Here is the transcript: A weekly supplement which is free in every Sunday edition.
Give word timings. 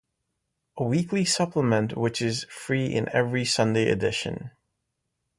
A 0.77 0.83
weekly 0.83 1.25
supplement 1.25 1.95
which 1.95 2.23
is 2.23 2.45
free 2.45 2.87
in 2.87 3.07
every 3.13 3.45
Sunday 3.45 3.87
edition. 3.91 4.49